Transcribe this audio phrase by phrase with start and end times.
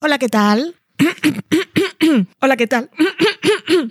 [0.00, 0.76] Hola, ¿qué tal?
[2.40, 2.88] Hola, ¿qué tal?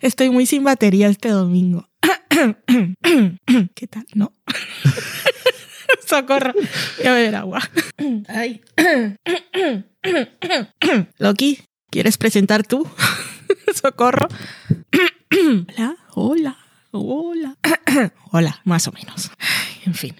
[0.00, 1.88] Estoy muy sin batería este domingo.
[3.74, 4.06] ¿Qué tal?
[4.14, 4.32] No.
[6.06, 6.52] Socorro.
[6.52, 7.68] Voy a beber agua.
[8.28, 8.62] Ay.
[11.18, 11.58] Loki,
[11.90, 12.88] ¿quieres presentar tú?
[13.74, 14.28] Socorro.
[15.68, 16.56] Hola, hola,
[16.92, 17.56] hola.
[18.30, 19.32] Hola, más o menos.
[19.84, 20.14] En fin.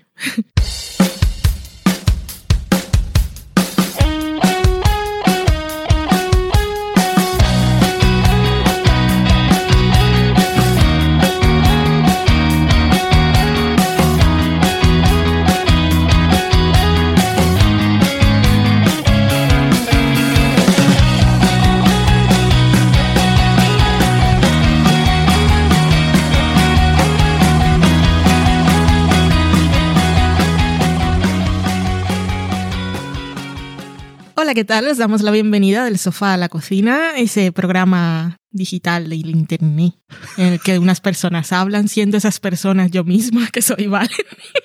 [34.58, 34.86] ¿Qué tal?
[34.86, 39.94] Les damos la bienvenida del sofá a la cocina, ese programa digital del internet
[40.36, 44.10] en el que unas personas hablan, siendo esas personas yo misma, que soy Valen.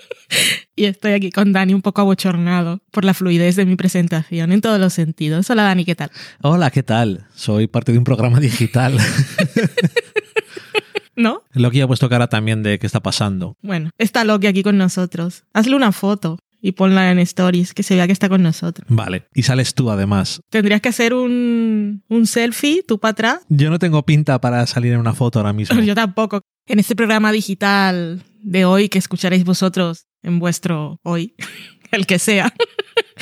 [0.75, 4.61] y estoy aquí con Dani un poco abochornado por la fluidez de mi presentación en
[4.61, 5.47] todos los sentidos.
[5.51, 6.09] Hola, Dani, ¿qué tal?
[6.41, 7.27] Hola, ¿qué tal?
[7.35, 8.97] Soy parte de un programa digital.
[11.15, 11.43] ¿No?
[11.51, 13.57] Loki ha puesto cara también de qué está pasando.
[13.61, 15.43] Bueno, está Loki aquí con nosotros.
[15.53, 18.87] Hazle una foto y ponla en stories, que se vea que está con nosotros.
[18.89, 19.27] Vale.
[19.35, 20.39] Y sales tú además.
[20.49, 23.39] Tendrías que hacer un, un selfie, tú para atrás.
[23.49, 25.77] Yo no tengo pinta para salir en una foto ahora mismo.
[25.83, 26.41] Yo tampoco.
[26.65, 31.35] En este programa digital de hoy que escucharéis vosotros en vuestro hoy,
[31.91, 32.53] el que sea.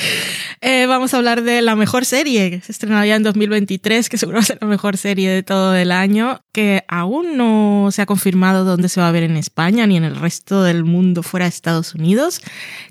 [0.64, 4.36] Eh, vamos a hablar de la mejor serie que se estrenaría en 2023, que seguro
[4.36, 8.06] va a ser la mejor serie de todo el año, que aún no se ha
[8.06, 11.46] confirmado dónde se va a ver en España ni en el resto del mundo fuera
[11.46, 12.40] de Estados Unidos,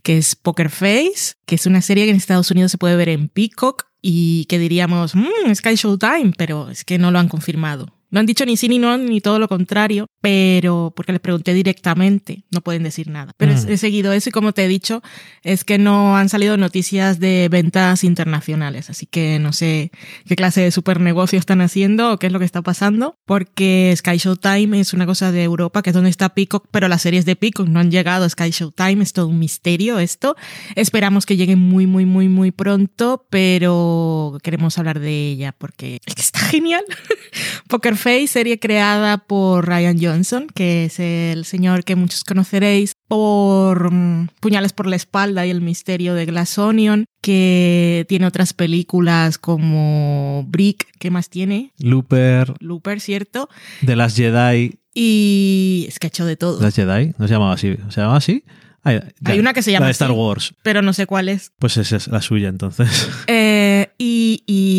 [0.04, 3.08] que es Poker Face, que es una serie que en Estados Unidos se puede ver
[3.08, 7.88] en Peacock y que diríamos, mmm, Sky Showtime, pero es que no lo han confirmado.
[8.10, 11.54] No han dicho ni sí ni no, ni todo lo contrario, pero porque les pregunté
[11.54, 13.34] directamente, no pueden decir nada.
[13.38, 13.70] Pero Mm.
[13.70, 15.02] he seguido eso y como te he dicho,
[15.44, 19.92] es que no han salido noticias de ventas internacionales, así que no sé
[20.28, 23.94] qué clase de super negocio están haciendo o qué es lo que está pasando, porque
[23.98, 27.26] Sky Showtime es una cosa de Europa, que es donde está Peacock, pero las series
[27.26, 30.36] de Peacock no han llegado a Sky Showtime, es todo un misterio esto.
[30.76, 36.14] Esperamos que llegue muy, muy, muy, muy pronto, pero queremos hablar de ella porque es
[36.16, 36.84] que está genial.
[37.68, 40.11] Poker Face, serie creada por Ryan Johnson,
[40.54, 45.62] que es el señor que muchos conoceréis por mm, Puñales por la espalda y el
[45.62, 51.72] misterio de Glass Onion, que tiene otras películas como Brick, ¿qué más tiene?
[51.80, 53.50] Looper, Looper, ¿cierto?
[53.82, 54.80] de las Jedi.
[54.94, 56.58] Y es que ha hecho de todo.
[56.58, 57.14] ¿De las Jedi?
[57.18, 57.78] ¿No se llamaba así?
[57.90, 58.44] ¿Se llamaba así?
[58.84, 60.20] Ya, Hay una que se llama La de Star así.
[60.20, 60.54] Wars.
[60.64, 61.52] Pero no sé cuál es.
[61.60, 63.10] Pues esa es la suya entonces.
[63.28, 63.61] Eh,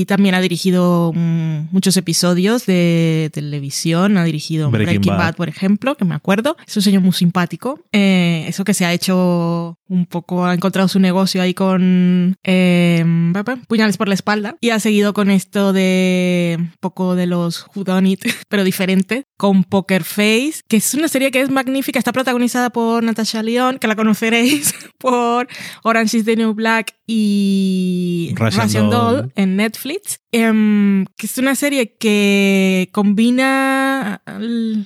[0.03, 4.17] y, también ha dirigido mm, muchos episodios de televisión.
[4.17, 5.19] Ha dirigido Breaking Breaking, Bad.
[5.19, 5.35] Bad.
[5.37, 6.57] por ejemplo, que me acuerdo.
[6.67, 7.81] Es un señor muy simpático.
[7.93, 13.05] Eh, eso que se ha hecho un poco, ha encontrado su negocio ahí con eh,
[13.69, 14.57] puñales por la espalda.
[14.61, 20.05] Y ha seguido con esto de un poco de los Whodunit, pero diferente, con Poker
[20.05, 21.99] Face, que es una serie que es magnífica.
[21.99, 25.47] Está protagonizada por Natasha Lyonne, que la conoceréis por
[25.83, 27.92] Orange is the New Black y
[28.43, 29.33] Russian Russian Doll Doll.
[29.37, 34.23] en Netflix, em, que es una serie que combina,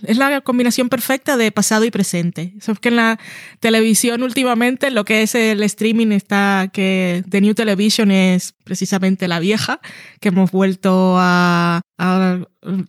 [0.07, 2.55] es la combinación perfecta de pasado y presente.
[2.59, 3.19] Eso es que en la
[3.61, 9.39] televisión últimamente lo que es el streaming está que The New Television es precisamente la
[9.39, 9.81] vieja,
[10.21, 11.81] que hemos vuelto a,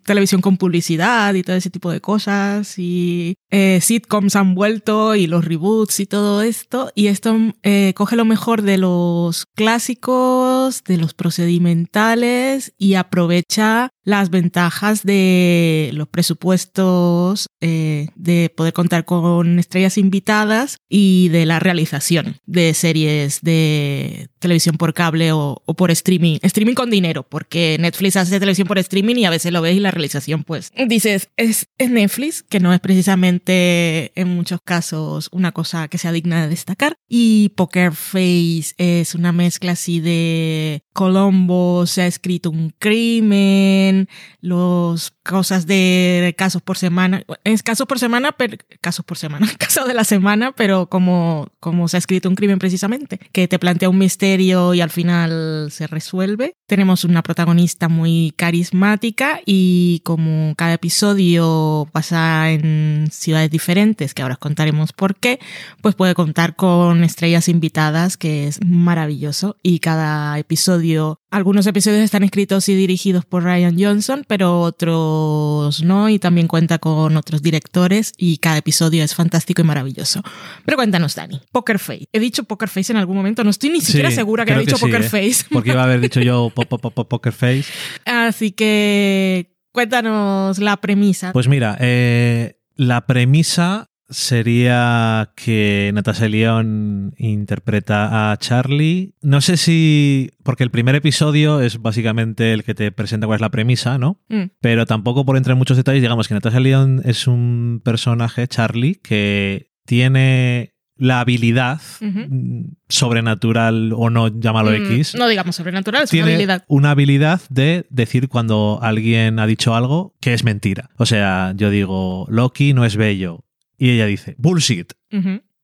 [0.03, 5.27] televisión con publicidad y todo ese tipo de cosas y eh, sitcoms han vuelto y
[5.27, 10.97] los reboots y todo esto y esto eh, coge lo mejor de los clásicos, de
[10.97, 19.97] los procedimentales y aprovecha las ventajas de los presupuestos, eh, de poder contar con estrellas
[19.97, 26.39] invitadas y de la realización de series de televisión por cable o, o por streaming.
[26.41, 29.79] Streaming con dinero, porque Netflix hace televisión por streaming y a veces lo ves y
[29.79, 35.51] la realización, pues dices, es, es Netflix, que no es precisamente en muchos casos una
[35.51, 36.97] cosa que sea digna de destacar.
[37.07, 44.09] Y Poker Face es una mezcla así de Colombo se ha escrito un crimen,
[44.41, 49.87] los cosas de casos por semana, es casos por semana, pero casos por semana, casos
[49.87, 53.89] de la semana, pero como, como se ha escrito un crimen precisamente, que te plantea
[53.89, 56.55] un misterio y al final se resuelve.
[56.65, 64.33] Tenemos una protagonista muy carismática y como cada episodio pasa en ciudades diferentes, que ahora
[64.33, 65.37] os contaremos por qué,
[65.83, 70.86] pues puede contar con estrellas invitadas, que es maravilloso y cada episodio
[71.31, 76.79] algunos episodios están escritos y dirigidos por Ryan Johnson, pero otros no, y también cuenta
[76.79, 80.21] con otros directores, y cada episodio es fantástico y maravilloso.
[80.65, 82.07] Pero cuéntanos, Dani, Poker Face.
[82.11, 83.43] ¿He dicho Poker Face en algún momento?
[83.43, 85.09] No estoy ni siquiera Sí, segura que he dicho sí, Poker ¿eh?
[85.09, 85.45] Face.
[85.51, 87.65] Porque iba a haber dicho yo po- po- po- po- Poker Face.
[88.05, 91.33] Así que cuéntanos la premisa.
[91.33, 99.15] Pues mira, eh, la premisa sería que Natasha León interpreta a Charlie.
[99.21, 100.31] No sé si.
[100.43, 104.21] Porque el primer episodio es básicamente el que te presenta cuál es la premisa, ¿no?
[104.29, 108.47] Mm, Pero tampoco por entrar en muchos detalles, digamos que Natasha León es un personaje,
[108.47, 115.15] Charlie, que tiene la habilidad mm, sobrenatural o no, llámalo mm, X.
[115.15, 116.63] No digamos sobrenatural, es una tiene habilidad.
[116.67, 120.89] una habilidad de decir cuando alguien ha dicho algo que es mentira.
[120.97, 123.43] O sea, yo digo, Loki no es bello.
[123.77, 124.93] Y ella dice, bullshit.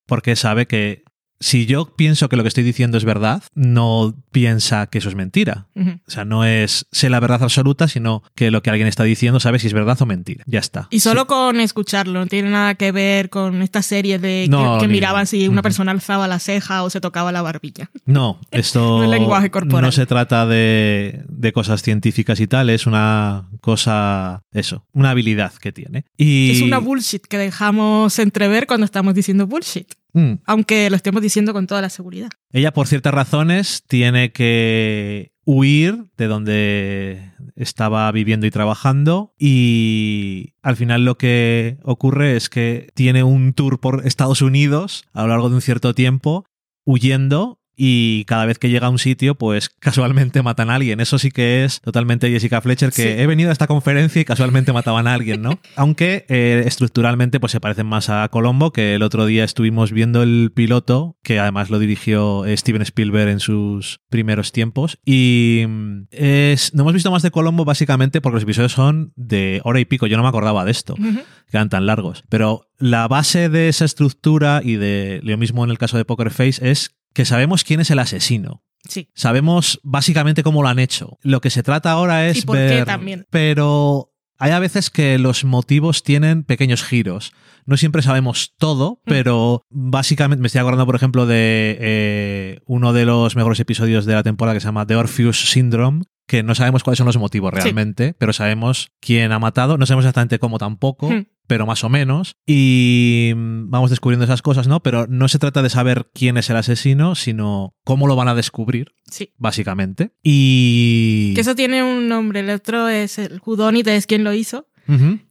[0.06, 1.03] Porque sabe que
[1.44, 5.16] si yo pienso que lo que estoy diciendo es verdad, no piensa que eso es
[5.16, 5.68] mentira.
[5.76, 9.42] O sea, no es sé la verdad absoluta, sino que lo que alguien está diciendo
[9.42, 10.46] sabe si es verdad o mentira.
[10.48, 10.88] Ya está.
[10.90, 14.78] Y solo con escucharlo, no tiene nada que ver con esta serie de que- No,
[14.80, 17.92] que, ni- miraban si una persona alzaba la ceja o se tocaba la barbilla.
[18.06, 19.82] No, esto No es lenguaje corporal.
[19.82, 25.52] no se trata de, de cosas científicas y tal, es una cosa, eso, una habilidad
[25.56, 26.06] que tiene.
[26.18, 30.34] Y, Es una bullshit que dejamos entrever cuando estamos diciendo bullshit, Mm.
[30.46, 32.30] aunque lo estemos diciendo con toda la seguridad.
[32.52, 40.76] Ella, por ciertas razones, tiene que huir de donde estaba viviendo y trabajando y al
[40.76, 45.50] final lo que ocurre es que tiene un tour por Estados Unidos a lo largo
[45.50, 46.46] de un cierto tiempo
[46.86, 51.00] huyendo y cada vez que llega a un sitio, pues casualmente matan a alguien.
[51.00, 53.08] Eso sí que es totalmente Jessica Fletcher, que Sí.
[53.22, 55.60] he venido a esta conferencia y casualmente mataban a alguien, ¿no?
[55.76, 60.22] Aunque eh, estructuralmente pues se parecen más a Colombo, que el otro día estuvimos viendo
[60.24, 65.00] el piloto, que además lo dirigió eh, Steven Spielberg en sus primeros tiempos.
[65.06, 69.62] Y mm, es, no hemos visto más de Colombo básicamente porque los episodios son de
[69.64, 70.08] hora y pico.
[70.08, 71.22] Yo no me acordaba de esto Ujú.
[71.52, 72.24] quedan tan largos.
[72.30, 76.32] Pero la base de esa estructura y de lo mismo en el caso de Poker
[76.32, 78.64] Face es que sabemos quién es el asesino.
[78.88, 79.10] Sí.
[79.16, 81.18] Sabemos básicamente cómo lo han hecho.
[81.22, 82.86] Lo que se trata ahora es Y por qué ver.
[82.86, 83.26] también.
[83.30, 87.32] Pero hay a veces que los motivos tienen pequeños giros.
[87.66, 89.10] No siempre sabemos todo, Mm.
[89.10, 94.16] pero básicamente me estoy acordando, por ejemplo, de eh, uno de los mejores episodios de
[94.16, 97.52] la temporada que se llama The Orpheus Syndrome, que no sabemos cuáles son los motivos
[97.56, 97.62] Sí.
[97.62, 101.26] realmente, pero sabemos quién ha matado, no sabemos exactamente cómo tampoco, Hmm.
[101.48, 104.82] Pero más o menos, y mm, vamos descubriendo esas cosas, ¿no?
[104.82, 108.36] Pero no se trata de saber quién es el asesino, sino cómo lo van a
[108.36, 109.34] descubrir, Sí.
[109.38, 110.14] básicamente.
[110.24, 111.34] Y...
[111.36, 112.40] Que eso tiene un nombre.
[112.42, 114.68] El otro es el Whodunit, es quien lo hizo.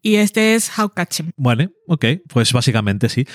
[0.03, 1.33] Y este es How Catch Him.
[1.37, 3.27] Bueno, ok, pues básicamente sí.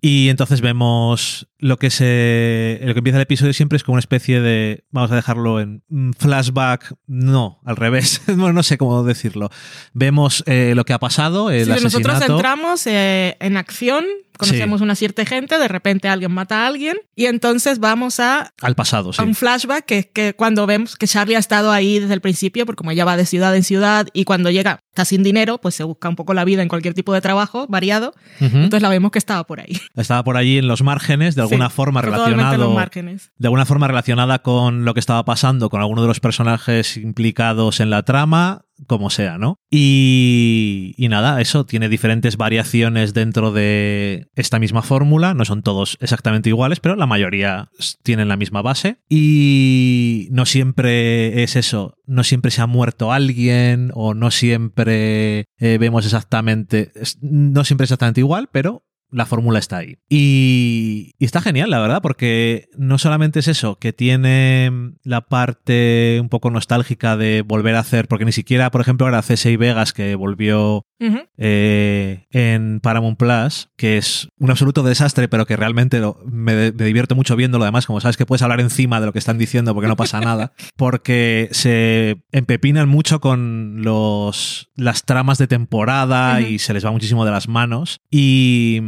[0.00, 2.80] Y entonces vemos lo que se.
[2.82, 4.84] Lo que empieza el episodio siempre es como una especie de.
[4.90, 5.82] Vamos a dejarlo en
[6.18, 6.94] flashback.
[7.06, 8.20] No, al revés.
[8.26, 9.50] bueno, no sé cómo decirlo.
[9.92, 14.04] Vemos eh, lo que ha pasado, el Sí, nosotros entramos eh, en acción,
[14.48, 18.74] conocemos una cierta gente, de repente alguien mata a alguien y entonces vamos a, Al
[18.74, 19.20] pasado, sí.
[19.20, 22.20] a un flashback que es que cuando vemos que Charlie ha estado ahí desde el
[22.20, 25.58] principio, porque como ella va de ciudad en ciudad y cuando llega está sin dinero,
[25.58, 28.90] pues se busca un poco la vida en cualquier tipo de trabajo variado, entonces la
[28.90, 29.80] vemos que estaba por ahí.
[29.96, 32.64] Estaba por allí en los márgenes, de alguna Sí, forma en relacionado.
[32.66, 33.32] los márgenes.
[33.38, 37.80] de alguna forma relacionada con lo que estaba pasando, con alguno de los personajes implicados
[37.80, 39.56] en la trama, como sea, ¿no?
[39.70, 45.98] Y, y nada, eso tiene diferentes variaciones dentro de esta misma fórmula, no son todos
[46.00, 47.70] exactamente iguales, pero la mayoría
[48.02, 48.98] tienen la misma base.
[49.08, 55.78] Y no siempre es eso, no siempre se ha muerto alguien o no siempre eh,
[55.78, 59.98] vemos exactamente, no siempre es exactamente igual, pero la fórmula está ahí.
[60.08, 64.70] Y, y está genial, la verdad, porque no solamente es eso, que tiene
[65.04, 69.20] la parte un poco nostálgica de volver a hacer, porque ni siquiera, por ejemplo, era
[69.22, 70.86] C6 Vegas que volvió
[71.36, 76.84] eh, en Paramount Plus, que es un absoluto desastre, pero que realmente lo- me, me
[76.84, 77.64] divierto mucho viéndolo.
[77.64, 80.20] Además, como sabes que puedes hablar encima de lo que están diciendo porque no pasa
[80.20, 86.90] nada, porque se empepinan mucho con los, las tramas de temporada y se les va
[86.92, 88.00] muchísimo de las manos.
[88.10, 88.80] Y.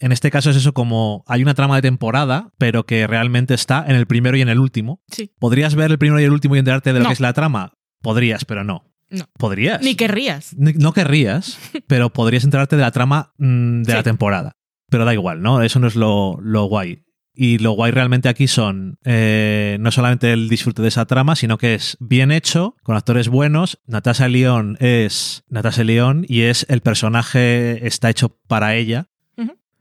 [0.00, 3.84] En este caso es eso como hay una trama de temporada, pero que realmente está
[3.86, 5.02] en el primero y en el último.
[5.10, 5.32] Sí.
[5.38, 7.10] ¿Podrías ver el primero y el último y enterarte de lo No.
[7.10, 7.74] que es la trama?
[8.02, 8.84] Podrías, pero no.
[9.10, 9.24] No.
[9.38, 9.82] ¿Podrías?
[9.82, 10.54] Ni querrías.
[10.56, 14.52] Ni- No querrías, pero podrías enterarte de la trama mm, de la temporada.
[14.88, 15.62] Pero da igual, ¿no?
[15.62, 17.04] Eso no es lo, lo guay.
[17.32, 21.58] Y lo guay realmente aquí son eh, no solamente el disfrute de esa trama, sino
[21.58, 23.78] que es bien hecho, con actores buenos.
[23.86, 29.06] Natasha León es Natasha León y es el personaje está hecho para ella.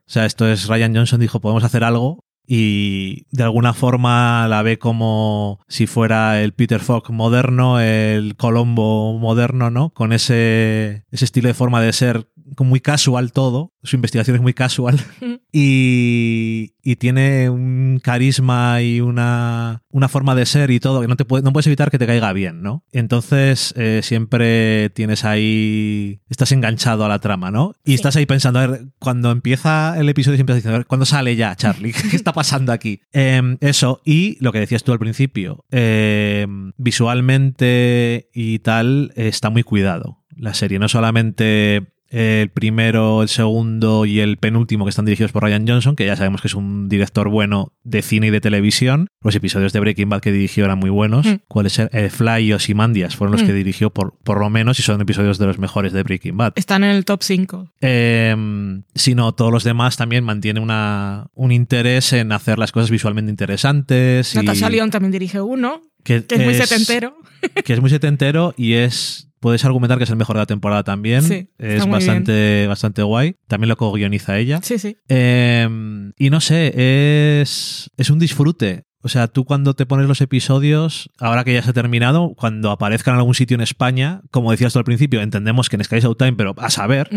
[0.10, 4.63] O sea, esto es Ryan Johnson dijo, podemos hacer algo y de alguna forma la
[4.63, 9.92] ve como si fuera el Peter Falk moderno, el Colombo moderno, ¿no?
[9.92, 13.75] Con ese, ese estilo de forma de ser muy casual todo.
[13.84, 15.00] Su investigación es muy casual
[15.51, 21.15] y, y tiene un carisma y una, una forma de ser y todo que no,
[21.15, 22.84] te puede- no puedes evitar que te caiga bien, ¿no?
[22.91, 27.75] Entonces eh, siempre tienes ahí, estás enganchado a la trama, ¿no?
[27.86, 27.96] Y Sí.
[27.96, 31.05] estás ahí pensando, a ver, cuando empieza el episodio siempre estás diciendo, a ver, ¿cuándo
[31.05, 31.93] sale ya, Charlie?
[32.12, 33.01] ¿Qué está pasando aquí?
[33.12, 39.63] Em, eso, y lo que decías tú al principio, em, visualmente y tal, está muy
[39.63, 45.32] cuidado la serie, no solamente el primero, el segundo y el penúltimo que están dirigidos
[45.32, 48.42] por Ryan Johnson, que ya sabemos que es un director bueno de cine y de
[48.42, 49.08] televisión.
[49.22, 51.25] Los episodios de Breaking Bad que dirigió eran muy buenos.
[51.25, 51.34] Mm.
[51.48, 51.89] ¿Cuáles eran?
[51.94, 53.48] Eh, Fly y Ozymandias fueron los Mm.
[53.48, 56.54] que dirigió por, por lo menos y son episodios de los mejores de Breaking Bad.
[56.56, 57.72] Están en el top 5.
[57.82, 58.36] Eh,
[58.96, 64.34] sino todos los demás también mantienen una, un interés en hacer las cosas visualmente interesantes.
[64.34, 67.16] y Natasha León también dirige uno, que, que es muy setentero.
[67.63, 69.28] que es muy setentero y es.
[69.39, 71.22] Puedes argumentar que es el mejor de la temporada también.
[71.24, 73.36] Sí, es bastante, bastante guay.
[73.48, 74.60] También lo co-guioniza ella.
[74.63, 74.98] Sí, sí.
[75.08, 75.67] Eh,
[76.17, 76.74] y no sé,
[77.41, 78.84] es, es un disfrute.
[79.01, 82.69] O sea, tú cuando te pones los episodios, ahora que ya se ha terminado, cuando
[82.69, 86.01] aparezcan en algún sitio en España, como decías tú al principio, entendemos que en Sky
[86.01, 87.10] Showtime, pero a saber,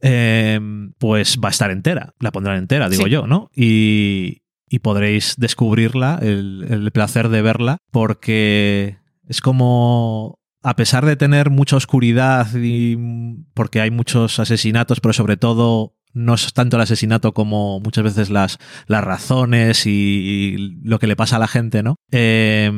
[0.00, 0.58] eh,
[0.98, 2.14] pues va a estar entera.
[2.18, 3.10] La pondrán entera, digo Sí.
[3.10, 3.50] yo, ¿no?
[3.54, 8.96] Y, y podréis descubrirla, el, el placer de verla, porque
[9.28, 10.40] es como.
[10.62, 12.96] A pesar de tener mucha oscuridad y
[13.54, 18.30] porque hay muchos asesinatos, pero sobre todo no es tanto el asesinato como muchas veces
[18.30, 21.96] las, las razones y, y lo que le pasa a la gente, ¿no?
[22.10, 22.70] Eh,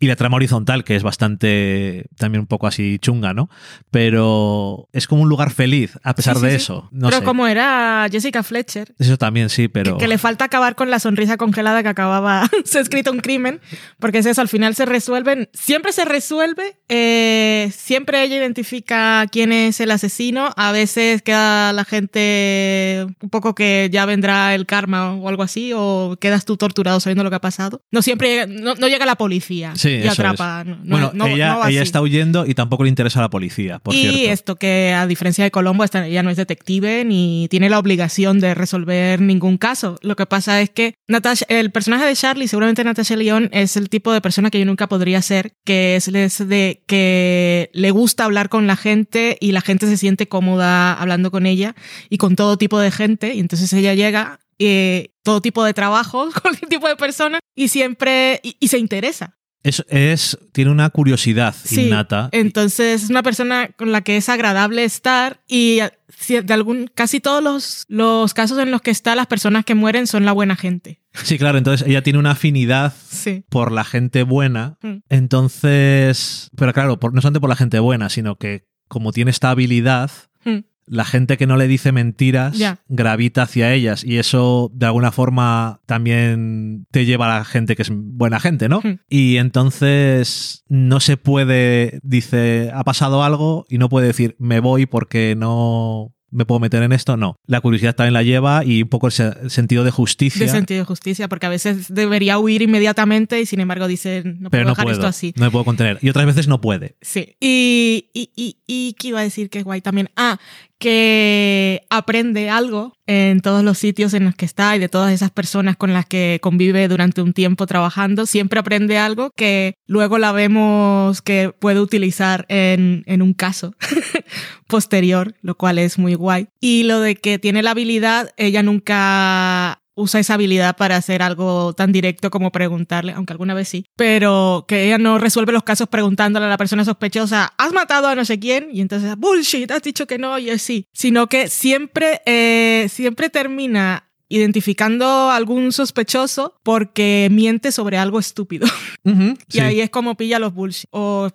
[0.00, 3.48] y la trama horizontal, que es bastante también un poco así chunga, ¿no?
[3.90, 6.56] Pero es como un lugar feliz, a pesar Sí, sí, de sí.
[6.56, 6.88] eso.
[6.90, 7.24] No pero sé.
[7.24, 9.96] como era Jessica Fletcher, Eso también sí, pero.
[9.96, 13.20] que, que le falta acabar con la sonrisa congelada que acababa, se ha escrito un
[13.20, 13.60] crimen,
[13.98, 19.52] porque es eso, al final se resuelven, siempre se resuelve, eh, siempre ella identifica quién
[19.52, 22.73] es el asesino, a veces queda la gente
[23.22, 27.24] un poco que ya vendrá el karma o algo así, o quedas tú torturado sabiendo
[27.24, 27.82] lo que ha pasado.
[27.90, 30.60] No siempre llega, no, no llega la policía Sí, y atrapa.
[30.62, 30.66] es.
[30.66, 33.94] no- no- bueno, no- ella, está huyendo y tampoco le interesa a la policía, por
[33.94, 34.32] y cierto.
[34.32, 38.54] esto que a diferencia de Colombo, ella no es detective ni tiene la obligación de
[38.54, 39.98] resolver ningún caso.
[40.02, 43.88] Lo que pasa es que Natasha, el personaje de Charlie, seguramente Natasha León, es el
[43.88, 48.24] tipo de persona que yo nunca podría ser, que es es de que le gusta
[48.24, 51.74] hablar con la gente y la gente se siente cómoda hablando con ella
[52.08, 53.34] y con todo tipo de gente.
[53.34, 58.40] Y entonces ella llega eh, todo tipo de trabajo, cualquier tipo de persona y siempre
[58.42, 59.36] y- y se interesa.
[59.62, 62.28] Es, es- tiene una curiosidad Sí, innata.
[62.32, 65.78] Entonces es una persona con la que es agradable estar y
[66.18, 69.74] si- de algún casi todos los, los casos en los que está las personas que
[69.74, 71.00] mueren son la buena gente.
[71.22, 73.44] Sí, claro, entonces ella tiene una afinidad Sí.
[73.48, 74.76] por la gente buena.
[74.82, 74.96] Mm.
[75.08, 79.50] Entonces, pero claro, por- no solamente por la gente buena, sino que como tiene esta
[79.50, 80.10] habilidad,
[80.44, 80.58] Mm.
[80.86, 82.56] La gente que no le dice mentiras
[82.88, 87.82] gravita hacia ellas y eso de alguna forma también te lleva a la gente que
[87.82, 88.80] es buena gente, ¿no?
[88.82, 88.98] Mm.
[89.08, 94.86] Y entonces no se puede, dice, ha pasado algo y no puede decir, me voy
[94.86, 97.38] porque no me puedo meter en esto, no.
[97.46, 100.44] La curiosidad también la lleva y un poco el sentido de justicia.
[100.44, 104.50] De sentido de justicia, porque a veces debería huir inmediatamente y sin embargo dicen, no
[104.50, 105.32] puedo pero no dejar puedo, esto así.
[105.36, 105.98] no me puedo contener.
[106.02, 106.96] Y otras veces no puede.
[107.00, 107.36] Sí.
[107.40, 110.10] Y, y, y, y ¿qué iba a decir que es guay también?
[110.16, 110.40] Ah,
[110.78, 115.30] que aprende algo en todos los sitios en los que está y de todas esas
[115.30, 118.26] personas con las que convive durante un tiempo trabajando.
[118.26, 123.74] Siempre aprende algo que luego la vemos que puede utilizar en, en un caso
[124.66, 126.48] posterior, lo cual es muy guay.
[126.60, 131.72] Y lo de que tiene la habilidad, ella nunca usa esa habilidad para hacer algo
[131.72, 135.88] tan directo como preguntarle, aunque alguna vez sí, pero que ella no resuelve los casos
[135.88, 138.68] preguntándole a la persona sospechosa, ¿has matado a no sé quién?
[138.72, 143.30] Y entonces, bullshit, has dicho que no, y es sí, sino que siempre, eh, siempre
[143.30, 148.66] termina identificando a algún sospechoso porque miente sobre algo estúpido.
[149.04, 149.60] Y sí.
[149.60, 150.88] ahí es como pilla los bullshit.
[150.90, 151.28] O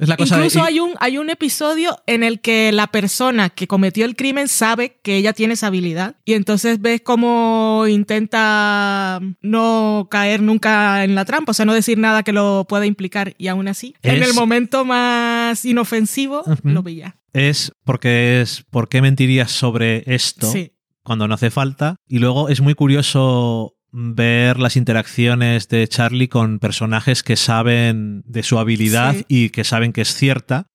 [0.00, 3.50] Es la cosa de- Incluso hay un, hay un episodio en el que la persona
[3.50, 6.16] que cometió el crimen sabe que ella tiene esa habilidad.
[6.24, 11.98] Y entonces ves cómo intenta no caer nunca en la trampa, o sea, no decir
[11.98, 13.34] nada que lo pueda implicar.
[13.38, 17.16] Y aún así, en el momento más inofensivo, lo veía.
[17.32, 20.72] es porque es ¿por qué mentirías sobre esto Sí.
[21.02, 21.96] cuando no hace falta?
[22.08, 28.42] Y luego es muy curioso ver las interacciones de Charlie con personajes que saben de
[28.42, 29.24] su habilidad Sí.
[29.28, 30.66] y que saben que es cierta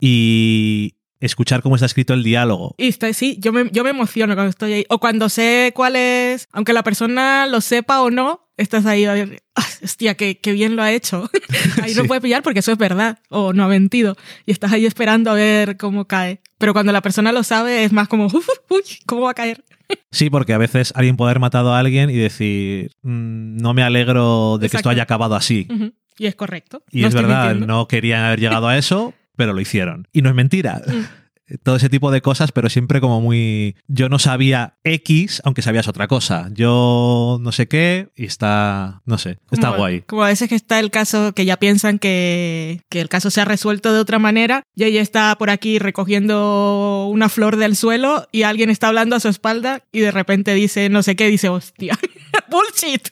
[0.00, 2.74] y escuchar cómo está escrito el diálogo.
[2.78, 4.86] Y está, sí, yo me, yo me emociono cuando estoy ahí.
[4.88, 9.12] O cuando sé cuál es, aunque la persona lo sepa o no, estás ahí a
[9.12, 11.30] ver, "Ah, hostia, qué, qué bien lo ha hecho.
[11.82, 12.08] ahí no Sí.
[12.08, 14.16] puede pillar porque eso es verdad o no ha mentido.
[14.46, 16.40] Y estás ahí esperando a ver cómo cae.
[16.58, 19.64] Pero cuando la persona lo sabe es más como, "Uf, uy, ¿cómo va a caer?
[20.10, 23.82] Sí, porque a veces alguien puede haber matado a alguien y decir, "Mm, no me
[23.82, 24.90] alegro de que esto Exacto.
[24.90, 25.66] haya acabado así.
[25.70, 25.94] Ujú.
[26.18, 26.82] Y es correcto.
[26.90, 27.66] Y No es estoy verdad, mintiendo.
[27.74, 30.06] no querían haber llegado a eso, pero lo hicieron.
[30.12, 30.82] Y no es mentira.
[30.86, 31.56] Mm.
[31.62, 33.74] Todo ese tipo de cosas, pero siempre como muy...
[33.86, 36.50] Yo no sabía X, aunque sabías otra cosa.
[36.52, 39.00] Yo no sé qué y está...
[39.06, 40.02] No sé, está Como- guay.
[40.02, 43.40] Como a veces que está el caso que ya piensan que, que el caso se
[43.40, 48.26] ha resuelto de otra manera y ella está por aquí recogiendo una flor del suelo
[48.30, 51.48] y alguien está hablando a su espalda y de repente dice no sé qué, dice
[51.48, 51.98] hostia,
[52.50, 53.08] bullshit.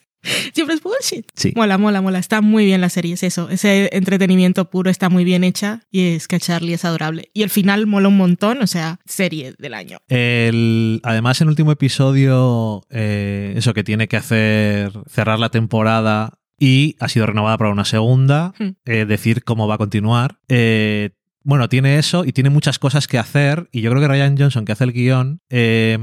[0.54, 1.26] Siempre es bullshit.
[1.34, 1.52] Sí.
[1.56, 2.18] Mola, mola, mola.
[2.18, 3.48] Está muy bien la serie, es eso.
[3.50, 7.30] Ese entretenimiento puro está muy bien hecha y es que Charlie es adorable.
[7.34, 9.98] Y el final mola un montón, o sea, serie del año.
[10.08, 16.38] El, además, en el último episodio, eh, eso que tiene que hacer, cerrar la temporada
[16.58, 18.70] y ha sido renovada para una segunda, Hmm.
[18.86, 20.38] eh, decir cómo va a continuar.
[20.48, 21.10] Eh,
[21.46, 24.64] bueno, tiene eso y tiene muchas cosas que hacer y yo creo que Ryan Johnson,
[24.64, 25.96] que hace el guion, eh,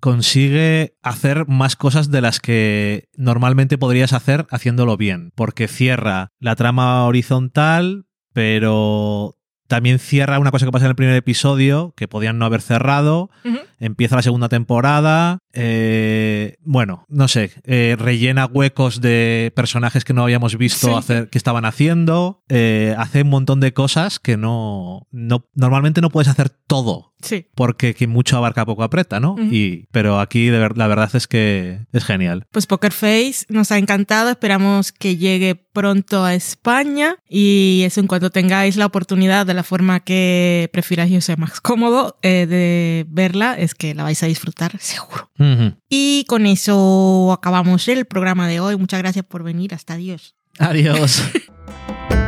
[0.00, 6.56] consigue hacer más cosas de las que normalmente podrías hacer haciéndolo bien, porque cierra la
[6.56, 9.36] trama horizontal, pero
[9.68, 13.30] también cierra una cosa que pasa en el primer episodio, que podían no haber cerrado,
[13.78, 20.22] empieza la segunda temporada, eh, bueno, no sé, eh, rellena huecos de personajes que no
[20.22, 20.92] habíamos visto Sí.
[20.94, 26.10] hacer, que estaban haciendo, eh, hace un montón de cosas que no, no, normalmente no
[26.10, 27.14] puedes hacer todo.
[27.20, 27.48] Sí.
[27.56, 29.34] Porque quien mucho abarca poco aprieta, ¿no?
[29.50, 32.46] Y, pero aquí de ver- la verdad es que es genial.
[32.52, 38.06] Pues Poker Face nos ha encantado, esperamos que llegue pronto a España y eso en
[38.06, 42.46] cuanto tengáis la oportunidad de la forma que prefiráis y os sea más cómodo eh,
[42.48, 45.28] de verla, es que la vais a disfrutar seguro.
[45.88, 48.76] Y con eso acabamos el programa de hoy.
[48.76, 49.74] Muchas gracias por venir.
[49.74, 50.34] Hasta adiós.
[50.58, 51.22] Adiós.